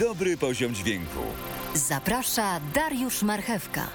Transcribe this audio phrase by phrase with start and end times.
[0.00, 1.18] Dobry poziom dźwięku.
[1.74, 3.88] Zaprasza Dariusz Marchewka.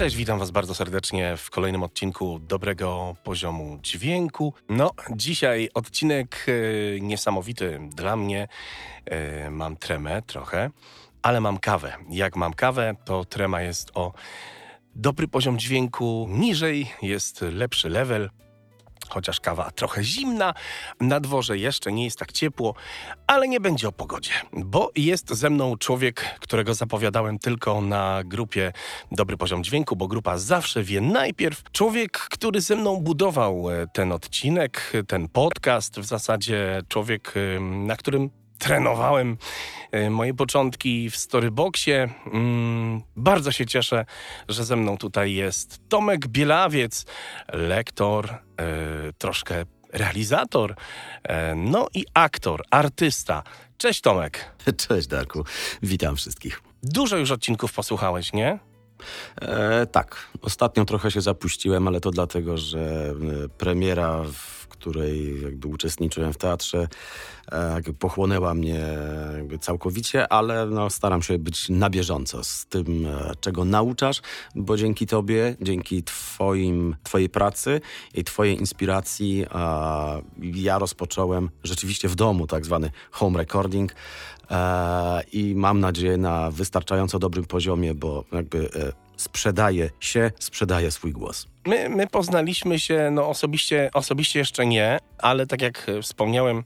[0.00, 4.54] Cześć, witam Was bardzo serdecznie w kolejnym odcinku Dobrego Poziomu Dźwięku.
[4.68, 8.48] No, dzisiaj odcinek e, niesamowity dla mnie.
[9.04, 10.70] E, mam tremę trochę,
[11.22, 11.96] ale mam kawę.
[12.10, 14.12] Jak mam kawę, to trema jest o
[14.94, 16.26] dobry poziom dźwięku.
[16.30, 18.30] Niżej jest lepszy level
[19.10, 20.54] chociaż kawa trochę zimna,
[21.00, 22.74] na dworze jeszcze nie jest tak ciepło,
[23.26, 28.72] ale nie będzie o pogodzie, bo jest ze mną człowiek, którego zapowiadałem tylko na grupie
[29.12, 31.62] Dobry Poziom Dźwięku, bo grupa zawsze wie najpierw.
[31.72, 38.39] Człowiek, który ze mną budował e, ten odcinek, ten podcast, w zasadzie człowiek, na którym
[38.60, 39.36] trenowałem
[39.92, 42.08] e, moje początki w Storyboxie.
[42.32, 44.04] Mm, bardzo się cieszę,
[44.48, 47.06] że ze mną tutaj jest Tomek Bielawiec,
[47.52, 48.36] lektor, e,
[49.18, 50.74] troszkę realizator,
[51.22, 53.42] e, no i aktor, artysta.
[53.78, 54.54] Cześć Tomek.
[54.88, 55.44] Cześć Darku,
[55.82, 56.62] witam wszystkich.
[56.82, 58.58] Dużo już odcinków posłuchałeś, nie?
[59.42, 63.14] E, tak, ostatnio trochę się zapuściłem, ale to dlatego, że
[63.58, 66.88] premiera w której jakby uczestniczyłem w teatrze,
[67.52, 68.80] e, jakby pochłonęła mnie
[69.36, 74.22] jakby całkowicie, ale no, staram się być na bieżąco z tym, e, czego nauczasz,
[74.54, 77.80] bo dzięki tobie, dzięki twoim, twojej pracy
[78.14, 79.46] i twojej inspiracji
[80.40, 83.94] ja rozpocząłem rzeczywiście w domu tak zwany home recording
[84.50, 88.70] e, i mam nadzieję na wystarczająco dobrym poziomie, bo jakby
[89.20, 91.46] sprzedaje się, sprzedaje swój głos.
[91.66, 96.64] My, my poznaliśmy się, no osobiście, osobiście jeszcze nie, ale tak jak wspomniałem,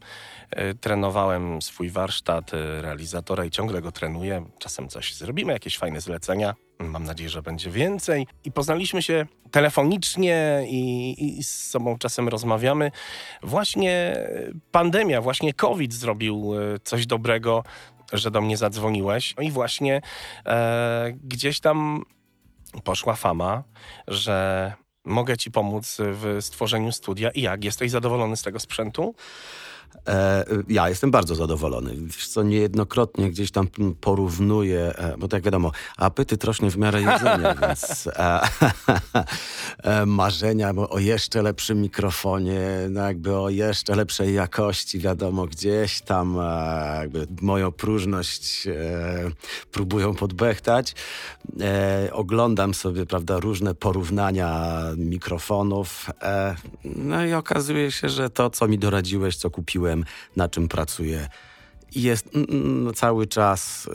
[0.51, 4.45] e, trenowałem swój warsztat e, realizatora i ciągle go trenuję.
[4.59, 6.55] Czasem coś zrobimy, jakieś fajne zlecenia.
[6.79, 8.27] Mam nadzieję, że będzie więcej.
[8.45, 12.91] I poznaliśmy się telefonicznie i, i z sobą czasem rozmawiamy.
[13.43, 14.17] Właśnie
[14.73, 17.65] pandemia, właśnie COVID zrobił e, coś dobrego,
[18.13, 19.35] że do mnie zadzwoniłeś.
[19.37, 20.01] No I właśnie
[20.47, 22.05] e, gdzieś tam
[22.85, 23.63] poszła fama,
[24.09, 24.73] że
[25.05, 27.65] mogę ci pomóc w stworzeniu studia i jak?
[27.65, 29.15] Jesteś zadowolony z tego sprzętu?
[30.09, 31.95] E, ja jestem bardzo zadowolony.
[31.97, 33.67] Wiesz co, niejednokrotnie gdzieś tam
[34.01, 41.43] porównuję, e, bo tak wiadomo, apetyt rośnie w miarę jedzenia, więc e, marzenia o jeszcze
[41.43, 42.61] lepszym mikrofonie,
[42.91, 46.39] no jakby o jeszcze lepszej jakości, wiadomo, gdzieś tam
[47.01, 48.69] jakby moją próżność
[49.73, 50.95] próbują podbechtać.
[52.13, 56.11] oglądam sobie, prawda, różne porównania mikrofonów,
[56.85, 59.84] no i okazuje się, że to, co mi doradziłeś, co kupiłem,
[60.37, 61.29] na czym pracuję.
[61.95, 62.29] Jest
[62.95, 63.89] cały czas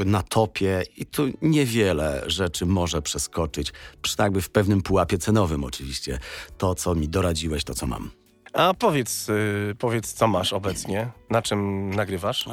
[0.00, 6.18] e, na topie i tu niewiele rzeczy może przeskoczyć, przynajmniej w pewnym pułapie cenowym oczywiście,
[6.58, 8.10] to co mi doradziłeś, to co mam.
[8.52, 12.48] A powiedz, yy, powiedz co masz obecnie, na czym nagrywasz?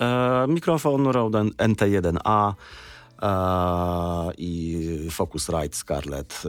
[0.00, 2.54] E, mikrofon Rode NT1A,
[3.22, 6.48] e, i Focusrite Scarlett e,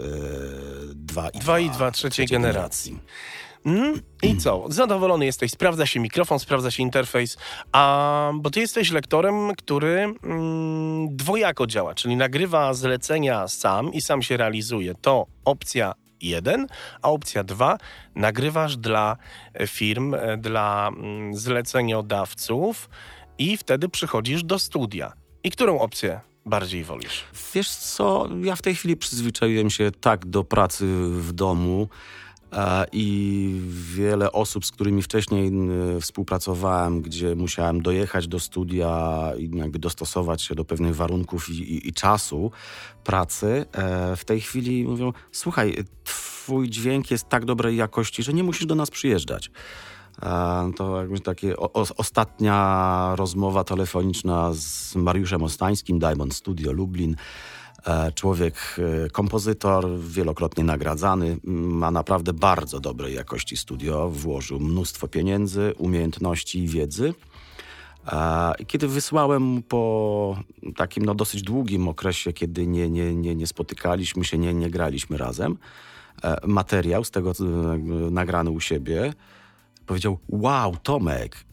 [0.96, 2.92] 2 i 2 i 2 trzeciej generacji.
[2.92, 3.47] generacji.
[3.68, 4.02] Mm?
[4.24, 4.66] I co?
[4.70, 7.38] Zadowolony jesteś, sprawdza się mikrofon, sprawdza się interfejs,
[7.72, 14.22] a bo ty jesteś lektorem, który mm, dwojako działa, czyli nagrywa zlecenia sam i sam
[14.22, 14.96] się realizuje.
[14.96, 16.68] To opcja jeden,
[17.02, 17.78] a opcja dwa,
[18.16, 19.18] nagrywasz dla
[19.68, 22.90] firm, e, dla mm, zleceniodawców
[23.38, 25.14] i wtedy przychodzisz do studia.
[25.44, 27.24] I którą opcję bardziej wolisz?
[27.54, 31.88] Wiesz co, ja w tej chwili przyzwyczaiłem się tak do pracy w domu,
[32.92, 33.62] i
[33.96, 35.52] wiele osób, z którymi wcześniej
[36.02, 41.88] współpracowałem, gdzie musiałem dojechać do studia i jakby dostosować się do pewnych warunków i, i,
[41.88, 42.52] i czasu
[43.04, 48.44] pracy, e, w tej chwili mówią: Słuchaj, twój dźwięk jest tak dobrej jakości, że nie
[48.44, 49.52] musisz do nas przyjeżdżać.
[50.76, 57.16] To jakby takie o, ostatnia rozmowa telefoniczna z Mariuszem Ostańskim, Diamond Studio Lublin.
[57.88, 58.76] E, człowiek,
[59.06, 66.68] e, kompozytor, wielokrotnie nagradzany, ma naprawdę bardzo dobrej jakości studio, włożył mnóstwo pieniędzy, umiejętności i
[66.68, 67.14] wiedzy.
[68.08, 70.44] E, kiedy wysłałem po
[70.76, 75.18] takim no, dosyć długim okresie, kiedy nie, nie, nie, nie spotykaliśmy się, nie, nie graliśmy
[75.18, 75.58] razem,
[76.48, 77.32] materiał z tego
[78.12, 79.14] nagrany u siebie,
[79.86, 81.46] powiedział: Wow, Tomek,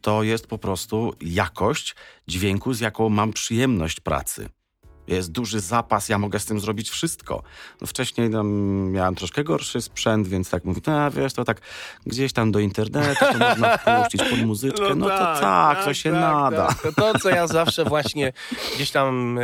[0.00, 1.96] to jest po prostu jakość
[2.28, 4.48] dźwięku, z jaką mam przyjemność pracy.
[5.08, 7.42] Jest duży zapas, ja mogę z tym zrobić wszystko.
[7.80, 8.48] No wcześniej tam
[8.90, 11.60] miałem troszkę gorszy sprzęt, więc tak mówię, no wiesz, to tak
[12.06, 16.20] gdzieś tam do internetu to można puścić pod muzyczkę, no, to tak, to się tak,
[16.20, 16.66] nada.
[16.66, 16.82] tak.
[16.82, 18.32] To, to, co ja zawsze właśnie
[18.74, 19.42] gdzieś tam e,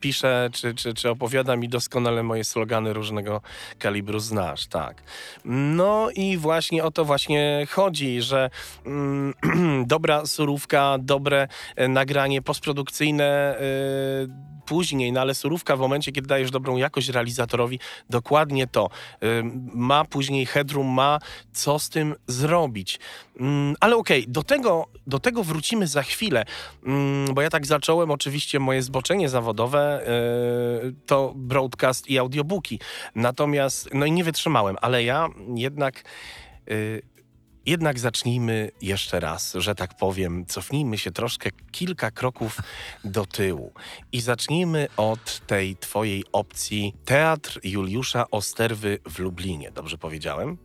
[0.00, 3.40] piszę, czy, czy, czy opowiadam i doskonale moje slogany różnego
[3.78, 5.02] kalibru znasz, tak.
[5.44, 8.50] No i właśnie o to właśnie chodzi, że
[8.86, 9.34] mm,
[9.86, 16.50] dobra surówka, dobre e, nagranie postprodukcyjne e, później, no ale surówka w momencie, kiedy dajesz
[16.50, 17.78] dobrą jakość realizatorowi,
[18.10, 18.90] dokładnie to.
[19.74, 21.18] Ma później headroom, ma
[21.52, 23.00] co z tym zrobić.
[23.40, 26.44] Mm, ale okej, okay, do, tego, do tego wrócimy za chwilę,
[26.86, 30.00] mm, bo ja tak zacząłem oczywiście moje zboczenie zawodowe,
[30.84, 32.80] y, to broadcast i audiobooki.
[33.14, 36.04] Natomiast, no i nie wytrzymałem, ale ja jednak
[36.70, 37.02] y,
[37.66, 42.58] jednak zacznijmy jeszcze raz, że tak powiem, cofnijmy się troszkę kilka kroków
[43.04, 43.72] do tyłu
[44.12, 49.70] i zacznijmy od tej twojej opcji Teatr Juliusza Osterwy w Lublinie.
[49.70, 50.58] Dobrze powiedziałem?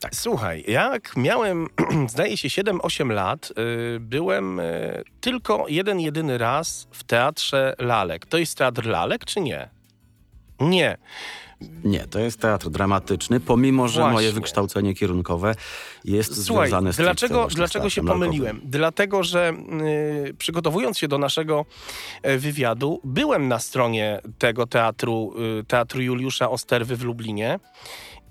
[0.00, 0.14] Tak.
[0.14, 1.68] Słuchaj, jak miałem,
[2.08, 8.26] zdaje się, 7-8 lat, yy, byłem yy, tylko jeden, jedyny raz w teatrze Lalek.
[8.26, 9.68] To jest teatr Lalek, czy nie?
[10.60, 10.96] Nie.
[11.84, 14.12] Nie, to jest teatr dramatyczny, pomimo że Właśnie.
[14.12, 15.54] moje wykształcenie kierunkowe
[16.04, 18.60] jest Słuchaj, związane z dlaczego, dlaczego się pomyliłem?
[18.64, 19.52] Dlatego, że
[20.30, 21.64] y, przygotowując się do naszego
[22.26, 27.58] y, wywiadu, byłem na stronie tego teatru, y, teatru Juliusza Osterwy w Lublinie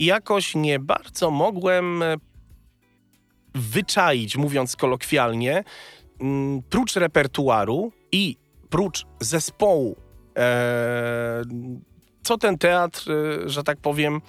[0.01, 2.15] i jakoś nie bardzo mogłem e,
[3.55, 5.63] wyczaić, mówiąc kolokwialnie,
[6.19, 8.37] mm, prócz repertuaru i
[8.69, 9.95] prócz zespołu
[10.37, 11.41] e,
[12.23, 14.21] co ten teatr, y, że tak powiem,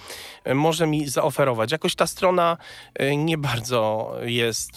[0.47, 1.71] y, może mi zaoferować.
[1.71, 2.57] Jakoś ta strona
[3.01, 4.71] y, nie bardzo jest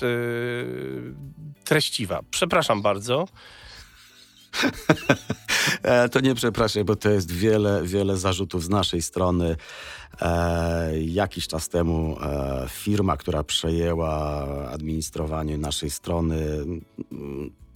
[1.64, 2.20] treściwa.
[2.30, 3.28] Przepraszam bardzo.
[5.82, 9.56] E, to nie przepraszam, bo to jest wiele, wiele zarzutów z naszej strony.
[10.20, 16.36] E, jakiś czas temu e, firma, która przejęła administrowanie naszej strony,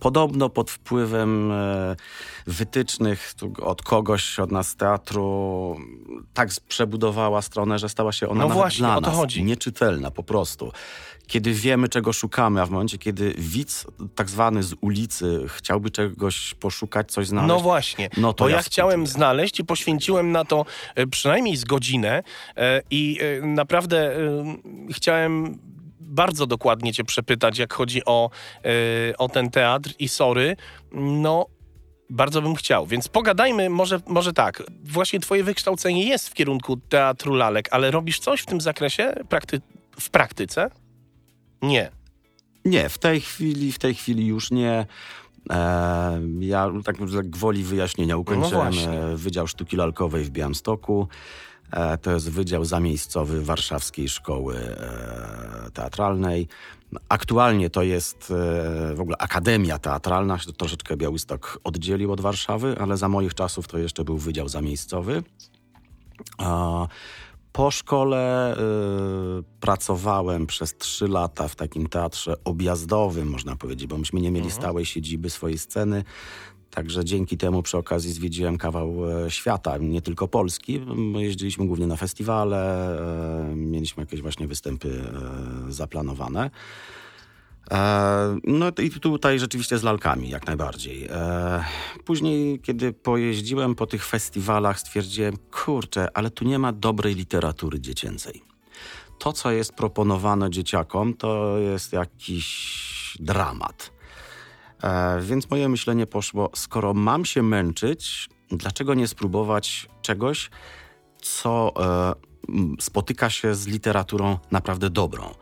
[0.01, 1.97] podobno pod wpływem e,
[2.47, 5.77] wytycznych od kogoś, od nas teatru,
[6.35, 9.45] tak przebudowała stronę, że stała się ona no właśnie, dla nas chodzi.
[9.45, 10.73] nieczytelna po prostu.
[11.27, 16.55] Kiedy wiemy, czego szukamy, a w momencie, kiedy widz tak zwany z ulicy chciałby czegoś
[16.55, 17.49] poszukać, coś znaleźć.
[17.49, 21.65] No właśnie, no to, ja, ja chciałem znaleźć i poświęciłem na to e, przynajmniej z
[21.65, 22.20] godzinę
[22.57, 24.17] e, i naprawdę
[24.93, 25.59] chciałem
[26.01, 28.31] bardzo dokładnie cię przepytać, jak chodzi o,
[29.19, 30.57] o ten teatr i sorry,
[30.93, 31.47] no
[32.11, 34.63] bardzo bym chciał, więc pogadajmy może, może tak.
[34.85, 39.61] Właśnie twoje wykształcenie jest w kierunku teatru lalek, ale robisz coś w tym zakresie prakty
[40.01, 40.71] w praktyce?
[41.63, 41.91] Nie.
[42.65, 44.87] Nie, w tej chwili, w tej chwili już nie.
[45.51, 51.09] E, ja tak, tak gwoli wyjaśnienia ukończyłem no Wydział Sztuki Lalkowej w Białymstoku.
[51.73, 56.49] E, to jest Wydział Zamiejscowy Warszawskiej Szkoły e, Teatralnej.
[57.09, 62.97] Aktualnie to jest e, w ogóle Akademia Teatralna, się troszeczkę Białystok oddzielił od Warszawy, ale
[62.97, 65.23] za moich czasów to jeszcze był Wydział Zamiejscowy.
[67.53, 68.59] Po szkole y,
[69.61, 74.63] pracowałem przez trzy lata w takim teatrze objazdowym, można powiedzieć, bo myśmy nie mieli mhm.
[74.63, 76.05] stałej siedziby swojej sceny.
[76.71, 80.81] Także dzięki temu przy okazji zwiedziłem kawał e, świata, nie tylko Polski.
[81.15, 82.91] Jeździliśmy głównie na festiwale,
[83.51, 85.03] e, mieliśmy jakieś właśnie występy
[85.69, 86.51] e, zaplanowane.
[88.45, 91.09] No i tutaj rzeczywiście z lalkami jak najbardziej.
[92.05, 98.43] Później, kiedy pojeździłem po tych festiwalach, stwierdziłem, kurczę, ale tu nie ma dobrej literatury dziecięcej.
[99.19, 103.93] To, co jest proponowane dzieciakom, to jest jakiś dramat.
[104.83, 110.51] E, więc moje myślenie poszło, skoro mam się męczyć, dlaczego nie spróbować czegoś,
[111.23, 112.15] co e,
[112.81, 115.35] spotyka się z literaturą naprawdę dobrą.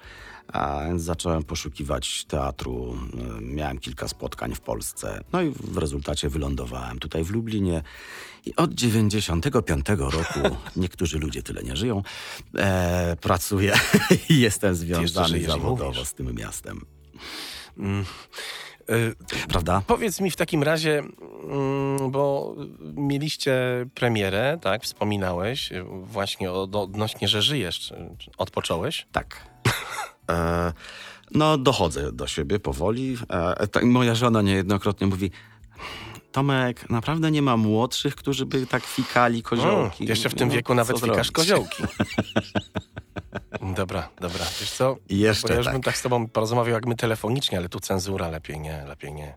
[0.53, 2.97] A więc zacząłem poszukiwać teatru.
[3.39, 5.21] E, miałem kilka spotkań w Polsce.
[5.33, 7.83] No i w rezultacie wylądowałem tutaj w Lublinie.
[8.47, 12.03] I od 95 roku, niektórzy ludzie tyle nie żyją,
[12.57, 13.75] e, pracuję
[14.31, 16.81] i jestem związany zawodowo z tym miastem.
[17.79, 18.05] Mm.
[18.91, 19.15] Y,
[19.49, 19.83] Prawda?
[19.87, 23.57] Powiedz mi w takim razie, mm, bo mieliście
[23.95, 24.83] premierę, tak?
[24.83, 25.71] Wspominałeś
[26.03, 27.93] właśnie odnośnie, że żyjesz.
[28.39, 29.07] Odpocząłeś?
[29.13, 29.49] Tak.
[30.31, 30.73] E,
[31.31, 33.17] no, dochodzę do siebie powoli.
[33.81, 35.31] E, moja żona niejednokrotnie mówi,
[36.33, 40.05] Tomek, naprawdę nie ma młodszych, którzy by tak fikali koziołki.
[40.05, 41.31] No, jeszcze w tym no, wieku nawet fikasz zrobić?
[41.33, 41.83] koziołki.
[43.77, 44.45] Dobra, dobra.
[44.61, 44.97] Wiesz co?
[45.09, 45.75] Jeszcze Bo ja już tak.
[45.75, 49.37] bym tak z tobą porozmawiał jak my telefonicznie, ale tu cenzura, lepiej nie, lepiej nie.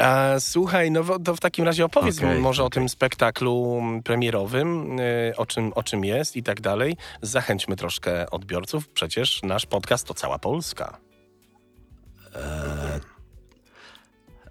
[0.00, 2.66] A, słuchaj, no to w takim razie opowiedz okay, może okay.
[2.66, 6.96] o tym spektaklu premierowym, y, o czym, o czym jest i tak dalej.
[7.22, 10.98] Zachęćmy troszkę odbiorców, przecież nasz podcast to cała Polska.
[12.34, 13.00] E,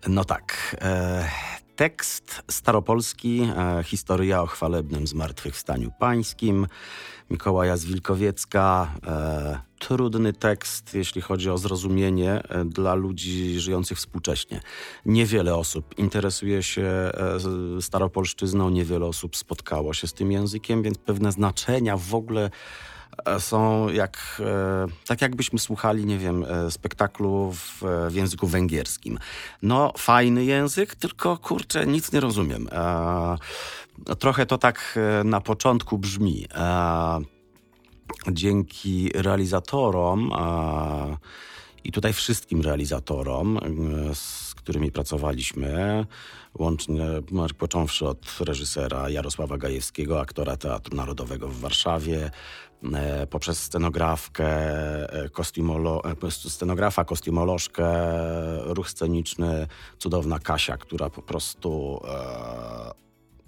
[0.07, 0.75] no tak.
[0.81, 1.29] E,
[1.75, 6.67] tekst staropolski, e, historia o chwalebnym zmartwychwstaniu pańskim,
[7.29, 8.95] Mikołaja z Wilkowiecka.
[9.07, 14.61] E, trudny tekst, jeśli chodzi o zrozumienie e, dla ludzi żyjących współcześnie.
[15.05, 17.11] Niewiele osób interesuje się e,
[17.81, 22.49] staropolszczyzną, niewiele osób spotkało się z tym językiem, więc pewne znaczenia w ogóle
[23.25, 24.41] E, są jak,
[25.07, 29.19] tak jakbyśmy słuchali, nie wiem, spektaklu w, w języku węgierskim.
[29.61, 32.69] No, fajny język, tylko kurczę, nic nie rozumiem.
[34.19, 36.45] Trochę to tak na początku brzmi.
[38.31, 40.31] Dzięki realizatorom
[41.83, 43.59] i tutaj wszystkim realizatorom,
[44.13, 46.05] z którymi pracowaliśmy,
[46.59, 47.05] łącznie
[47.57, 52.31] począwszy od reżysera Jarosława Gajewskiego, aktora Teatru Narodowego w Warszawie,
[52.93, 54.47] E, poprzez scenografkę,
[55.13, 57.87] e, kostiumolo, e, scenografa, kostiumolożkę,
[58.63, 62.01] ruch sceniczny, cudowna Kasia, która po prostu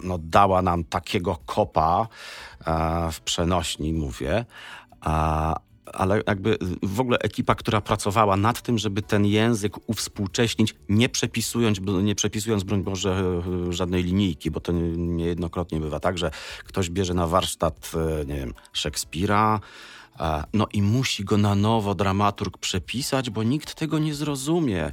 [0.03, 2.08] no, dała nam takiego kopa
[3.12, 4.46] w przenośni, mówię.
[5.93, 11.79] Ale jakby w ogóle ekipa, która pracowała nad tym, żeby ten język uwspółcześnić, nie przepisując,
[12.03, 16.31] nie przepisując broń Boże żadnej linijki, bo to niejednokrotnie bywa tak, że
[16.65, 17.91] ktoś bierze na warsztat,
[18.22, 19.60] e, nie wiem, Szekspira,
[20.54, 24.92] no i musi go na nowo dramaturg przepisać, bo nikt tego nie zrozumie.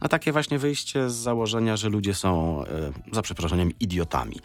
[0.00, 4.36] A takie właśnie wyjście z założenia, że ludzie są, e, za przeproszeniem, idiotami.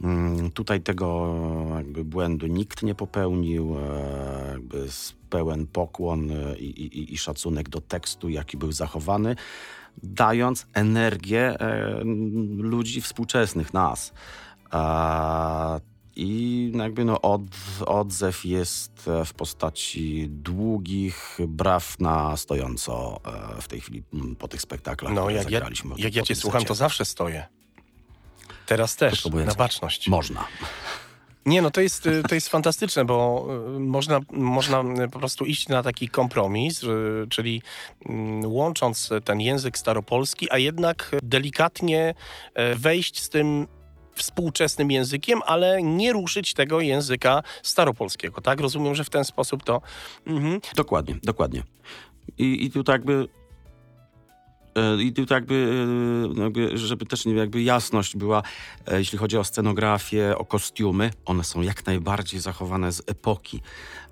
[0.00, 1.36] Mm, tutaj tego
[1.76, 3.76] jakby błędu nikt nie popełnił.
[3.78, 4.86] E, jakby
[5.30, 9.36] pełen pokłon e, i, i, i szacunek do tekstu, jaki był zachowany,
[10.02, 11.56] dając energię
[12.58, 14.12] ludzi współczesnych, nas.
[16.20, 17.42] I jakby no od,
[17.86, 23.20] odzew jest e, w postaci długich braw na stojąco
[23.58, 24.02] e, w tej chwili
[24.38, 25.60] po tych spektaklach, no, jak ja,
[25.96, 27.46] jak ja cię słucham, to zawsze stoję.
[28.66, 30.08] Teraz też, na baczność.
[30.08, 30.44] Można.
[31.46, 33.46] Nie, no to jest, y, to jest fantastyczne, bo
[33.78, 36.80] można, można po prostu iść na taki kompromis,
[37.30, 37.62] czyli
[38.06, 42.14] mm, łącząc ten język staropolski, a jednak delikatnie
[42.54, 43.66] e, wejść z tym
[44.18, 48.60] współczesnym językiem, ale nie ruszyć tego języka staropolskiego, tak?
[48.60, 49.80] Rozumiem, że w ten sposób to...
[50.26, 50.60] Mhm.
[50.76, 51.62] Dokładnie, dokładnie.
[52.38, 53.04] I, i tu tak e,
[55.00, 55.86] i tu jakby,
[56.36, 58.42] e, jakby, żeby też jakby jasność była,
[58.86, 63.62] e, jeśli chodzi o scenografię, o kostiumy, one są jak najbardziej zachowane z epoki.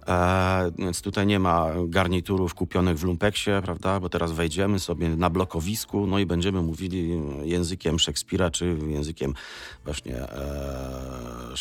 [0.09, 4.01] E, więc tutaj nie ma garniturów kupionych w lumpeksie, prawda?
[4.01, 9.35] Bo teraz wejdziemy sobie na blokowisku, no i będziemy mówili językiem Szekspira, czy językiem
[9.85, 10.15] właśnie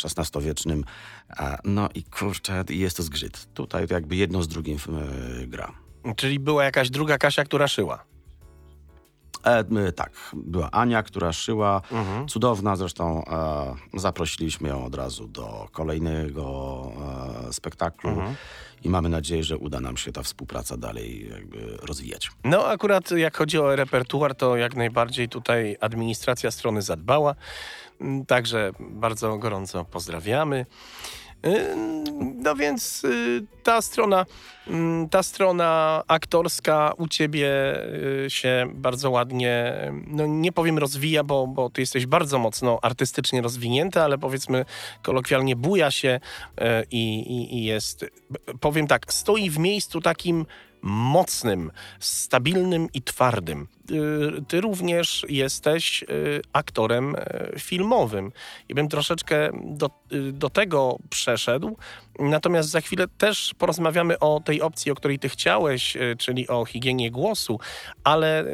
[0.03, 0.83] XVI-wiecznym.
[1.39, 3.53] E, no i kurczę, jest to zgrzyt.
[3.53, 5.71] Tutaj jakby jedno z drugim e, gra.
[6.15, 8.14] Czyli była jakaś druga Kasia, która szyła.
[9.45, 12.27] E, tak, była Ania, która szyła, mhm.
[12.27, 16.91] cudowna, zresztą e, zaprosiliśmy ją od razu do kolejnego
[17.49, 18.35] e, spektaklu mhm.
[18.83, 22.31] i mamy nadzieję, że uda nam się ta współpraca dalej jakby rozwijać.
[22.43, 27.35] No akurat jak chodzi o repertuar, to jak najbardziej tutaj administracja strony zadbała,
[28.01, 30.65] mm, także bardzo gorąco pozdrawiamy.
[31.45, 31.75] Y,
[32.35, 34.25] no więc y, ta strona,
[34.67, 37.49] mm, ta strona aktorska u ciebie
[38.25, 39.73] y, się bardzo ładnie,
[40.07, 44.65] no nie powiem rozwija, bo, bo ty jesteś bardzo mocno artystycznie rozwinięty, ale powiedzmy
[45.03, 46.19] kolokwialnie buja się
[46.91, 48.05] i, i, i jest,
[48.59, 50.45] powiem tak, stoi w miejscu takim
[50.85, 53.67] mocnym, stabilnym i twardym.
[53.91, 58.31] Y, ty również jesteś y, aktorem y, filmowym.
[58.69, 59.89] I bym troszeczkę do,
[60.33, 61.77] do tego przeszedł.
[62.19, 67.11] Natomiast za chwilę też porozmawiamy o tej opcji, o której ty chciałeś, czyli o higienie
[67.11, 67.59] głosu,
[68.03, 68.45] ale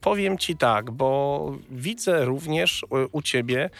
[0.00, 3.70] powiem ci tak, bo widzę również u ciebie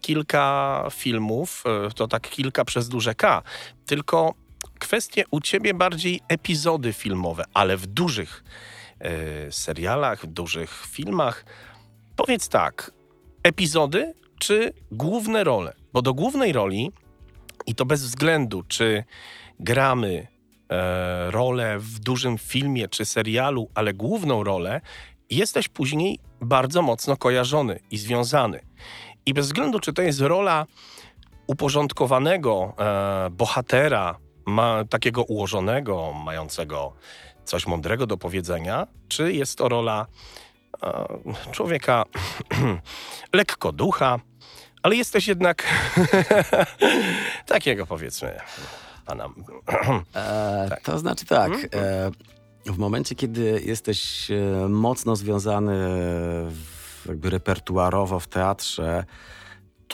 [0.00, 3.42] kilka filmów, to tak kilka przez duże K,
[3.86, 4.34] tylko
[4.78, 8.44] kwestie u ciebie bardziej epizody filmowe, ale w dużych
[9.00, 11.44] e, serialach, w dużych filmach.
[12.16, 12.92] Powiedz tak,
[13.42, 15.74] epizody czy główne role?
[15.92, 16.92] Bo do głównej roli,
[17.66, 19.04] i to bez względu, czy
[19.60, 20.26] gramy
[20.70, 24.80] e, rolę w dużym filmie czy serialu, ale główną rolę,
[25.30, 28.60] jesteś później bardzo mocno kojarzony i związany.
[29.26, 30.66] I bez względu, czy to jest rola
[31.46, 36.92] uporządkowanego e, bohatera, ma takiego ułożonego, mającego
[37.44, 40.06] coś mądrego do powiedzenia, czy jest to rola
[40.82, 41.08] e,
[41.52, 42.04] człowieka
[43.32, 44.20] lekko ducha,
[44.82, 45.64] ale jest też jednak
[47.46, 48.40] takiego powiedzmy
[49.06, 49.28] pana.
[50.14, 50.80] E, Tak.
[50.80, 51.52] To znaczy tak.
[51.52, 51.68] Mhm.
[51.72, 52.10] E,
[52.72, 55.74] w momencie, kiedy jesteś e, mocno związany
[56.50, 59.04] w, jakby repertuarowo w teatrze,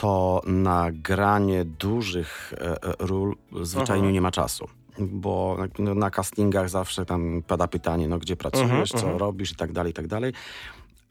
[0.01, 4.13] to na granie dużych e, e, ról zwyczajnie Mhm.
[4.13, 4.67] nie ma czasu.
[4.99, 9.17] Bo no, na castingach zawsze tam pada pytanie, no gdzie pracujesz, Mhm, co mhm.
[9.17, 10.33] robisz i tak dalej, i tak dalej.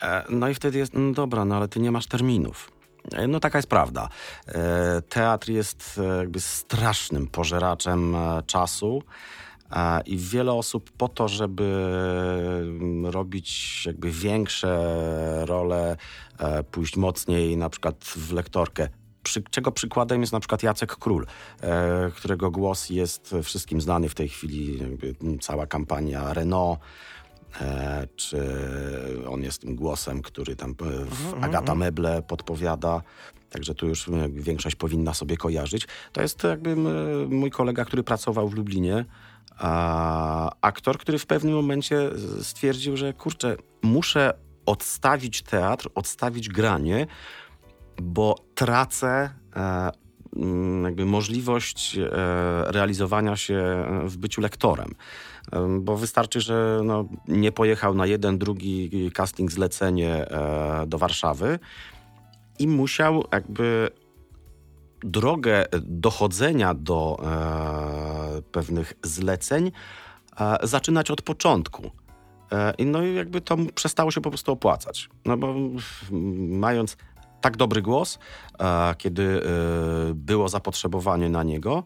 [0.03, 2.71] E, No i wtedy jest, no dobra, no ale ty nie masz terminów.
[3.13, 4.09] E, No taka jest prawda.
[4.49, 8.17] E, Teatr jest jakby strasznym pożeraczem
[8.47, 9.03] czasu
[10.07, 11.65] i wiele osób po to, żeby
[12.63, 14.77] mm, robić jakby większe
[15.47, 15.97] role,
[16.39, 18.89] e, pójść mocniej na przykład w lektorkę,
[19.27, 21.27] przy, czego przykładem jest na przykład Jacek Król,
[21.61, 26.81] e, którego głos jest wszystkim znany w tej chwili, jakby m, cała kampania Renault,
[27.61, 28.39] e, czy
[29.29, 33.03] on jest tym głosem, który tam e, w Agata Meble podpowiada.
[33.51, 35.87] Także tu już jakby większość powinna sobie kojarzyć.
[36.13, 36.77] To jest jakby
[37.29, 39.05] mój kolega, który pracował w Lublinie.
[40.61, 42.11] Aktor, który w pewnym momencie
[42.43, 44.35] stwierdził, że kurczę, muszę
[44.67, 47.07] odstawić teatr, odstawić granie,
[48.03, 49.91] bo tracę e,
[50.37, 52.09] mm, jakby możliwość e,
[52.73, 54.95] realizowania się w byciu lektorem.
[55.53, 61.59] Em, Bo wystarczy, że no, nie pojechał na jeden, drugi casting zlecenie e, do Warszawy
[62.59, 63.91] i musiał jakby
[65.01, 67.17] drogę dochodzenia do
[68.39, 69.73] e, pewnych zleceń
[70.41, 71.91] e, zaczynać od początku.
[72.53, 75.09] E, i no i jakby to przestało się po prostu opłacać.
[75.25, 75.79] No bo mm,
[76.59, 76.97] mając
[77.41, 78.19] tak dobry głos,
[78.61, 79.43] e, kiedy
[80.11, 81.85] e, było zapotrzebowanie na niego,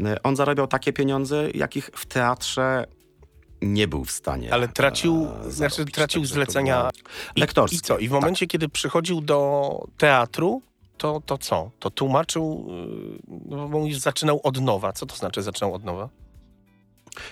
[0.00, 2.86] e, on zarabiał takie pieniądze, jakich w teatrze
[3.62, 4.52] nie był w stanie.
[4.52, 6.90] Ale tracił, e, znaczy tracił to zlecenia było
[7.36, 7.76] i, lektorskie.
[7.76, 7.98] I co?
[7.98, 10.62] I w momencie, kiedy przychodził do teatru,
[10.98, 11.70] to, to co?
[11.78, 12.66] To tłumaczył,
[13.28, 14.92] yy, no bo mówisz, zaczynał od nowa.
[14.92, 16.08] Co to znaczy zaczynał od nowa?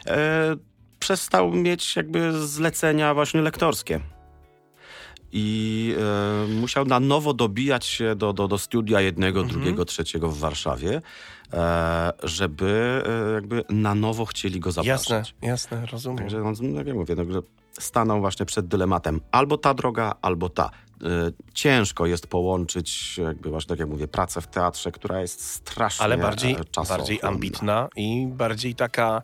[0.07, 0.57] e,
[0.99, 4.01] przestał mieć jakby zlecenia właśnie lektorskie.
[5.35, 5.95] I
[6.45, 9.59] e, musiał na nowo dobijać się do, do, do studia jednego, Mhm.
[9.61, 11.03] drugiego, trzeciego w Warszawie,
[11.53, 15.35] e, żeby e, jakby na nowo chcieli go zapraszać.
[15.43, 16.19] Jasne, jasne, rozumiem.
[16.19, 20.49] Także on, no, jak ja mówię, no, stanął właśnie przed dylematem albo ta droga, albo
[20.49, 20.71] ta.
[21.03, 26.05] E, ciężko jest połączyć, jakby właśnie tak jak mówię, pracę w teatrze, która jest strasznie
[26.05, 26.99] Ale bardziej, e, czasochłonna.
[26.99, 29.23] bardziej ambitna i bardziej taka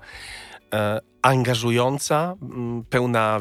[0.73, 2.35] e, angażująca,
[2.91, 3.41] pełna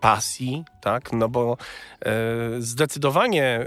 [0.00, 1.12] pasji, tak?
[1.12, 1.56] No bo
[2.00, 2.12] e,
[2.58, 3.66] zdecydowanie e,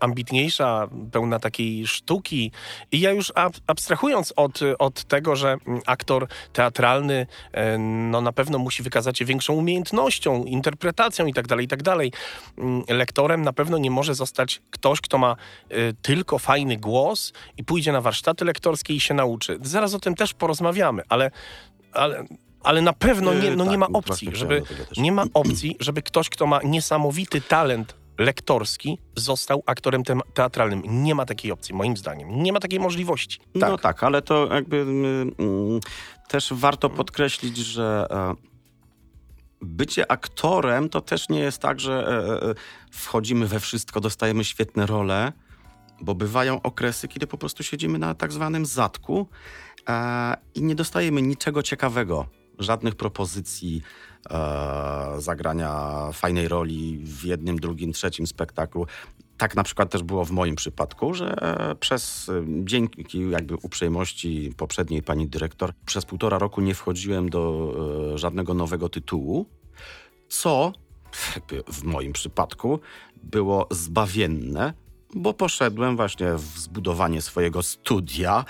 [0.00, 2.52] ambitniejsza, pełna takiej sztuki.
[2.92, 8.32] I ja już ab, abstrahując od, od tego, że mm, aktor teatralny e, no na
[8.32, 12.12] pewno musi wykazać się większą umiejętnością, interpretacją i tak dalej, i tak dalej.
[12.58, 15.36] Mm, Lektorem na pewno nie może zostać ktoś, kto ma
[15.70, 19.58] e, tylko fajny głos i pójdzie na warsztaty lektorskie i się nauczy.
[19.62, 21.30] Zaraz o tym też porozmawiamy, ale,
[21.92, 22.24] ale,
[22.64, 24.62] ale na pewno nie, no nie tak, ma opcji, żeby
[24.96, 30.82] nie ma opcji, żeby ktoś, kto ma niesamowity talent lektorski, został aktorem te- teatralnym.
[30.86, 32.42] Nie ma takiej opcji, moim zdaniem.
[32.42, 33.38] Nie ma takiej możliwości.
[33.38, 33.70] Tak.
[33.70, 35.80] No tak, ale to jakby mm,
[36.28, 38.34] też warto podkreślić, że e,
[39.60, 42.54] bycie aktorem to też nie jest tak, że e, e,
[42.90, 45.32] wchodzimy we wszystko, dostajemy świetne role,
[46.00, 49.28] bo bywają okresy, kiedy po prostu siedzimy na tak zwanym zatku
[49.88, 52.26] e, i nie dostajemy niczego ciekawego,
[52.62, 53.82] żadnych propozycji
[54.30, 58.86] e, zagrania fajnej roli w jednym, drugim, trzecim spektaklu.
[59.38, 61.36] Tak na przykład też było w moim przypadku, że
[61.80, 67.74] przez e, dzięki jakby uprzejmości poprzedniej pani dyrektor przez półtora roku nie wchodziłem do
[68.14, 69.46] e, żadnego nowego tytułu,
[70.28, 70.72] co
[71.68, 72.80] w moim przypadku
[73.22, 74.72] było zbawienne,
[75.14, 78.44] bo poszedłem właśnie w zbudowanie swojego studia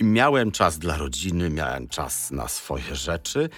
[0.00, 3.48] miałem czas dla rodziny, miałem czas na swoje rzeczy,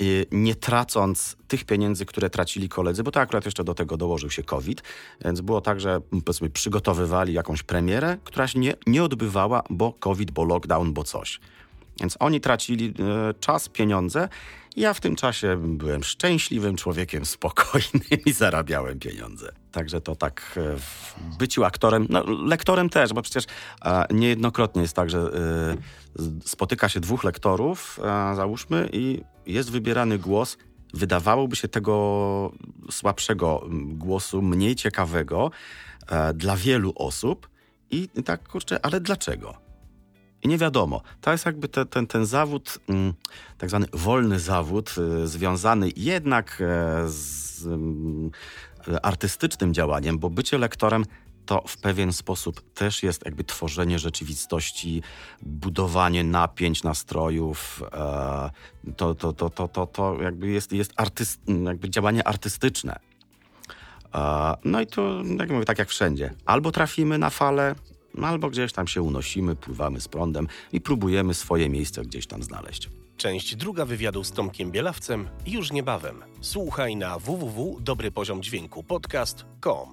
[0.00, 4.30] i nie tracąc tych pieniędzy, które tracili koledzy, bo to akurat jeszcze do tego dołożył
[4.30, 4.82] się COVID,
[5.24, 10.30] więc było tak, że powiedzmy przygotowywali jakąś premierę, która się nie, nie odbywała, bo COVID,
[10.30, 11.40] bo lockdown, bo coś.
[12.00, 14.28] Więc oni tracili e, czas, pieniądze.
[14.76, 19.52] Ja w tym czasie byłem szczęśliwym człowiekiem, spokojnym i zarabiałem pieniądze.
[19.72, 23.44] Także to tak e, w byciu aktorem, no lektorem też, bo przecież
[23.84, 25.30] e, niejednokrotnie jest tak, że
[26.44, 28.00] spotyka się dwóch lektorów,
[28.34, 30.56] załóżmy, i jest wybierany głos.
[30.94, 32.52] Wydawałoby się tego
[32.90, 35.50] słabszego głosu, mniej ciekawego
[36.08, 37.50] e, dla wielu osób.
[37.90, 39.69] I tak, kurczę, ale dlaczego?
[40.42, 41.02] I nie wiadomo.
[41.20, 43.14] To jest jakby te, ten, ten zawód, mm,
[43.58, 48.30] tak zwany wolny zawód, y, związany jednak e, z mm,
[49.02, 51.04] artystycznym działaniem, bo bycie lektorem
[51.46, 55.02] to w pewien sposób też jest jakby tworzenie rzeczywistości,
[55.42, 57.82] budowanie napięć, nastrojów.
[57.92, 58.50] E,
[58.96, 62.98] to, to, to, to, to, to jakby jest, jest artyst, jakby działanie artystyczne.
[64.14, 66.34] E, No i to, jak mówię, tak jak wszędzie.
[66.46, 67.74] Albo trafimy na falę,
[68.22, 72.88] albo gdzieś tam się unosimy, pływamy z prądem i próbujemy swoje miejsce gdzieś tam znaleźć.
[73.16, 76.24] Część druga wywiadu z Tomkiem Bielawcem już niebawem.
[76.40, 79.92] Słuchaj na www.dobrypoziomdźwięku podcast.com.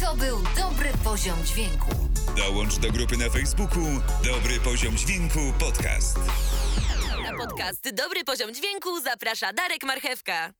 [0.00, 1.90] To był dobry poziom dźwięku.
[2.36, 3.84] Dołącz do grupy na Facebooku
[4.24, 6.18] Dobry Poziom Dźwięku Podcast.
[7.22, 10.52] Na podcast Dobry Poziom Dźwięku zaprasza Darek Marchewka.